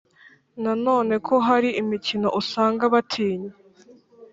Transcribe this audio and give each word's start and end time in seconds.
na 0.63 0.73
none 0.85 1.13
ko 1.27 1.35
hari 1.47 1.69
imikino 1.81 2.27
usanga 2.41 2.83
batinya 2.93 3.53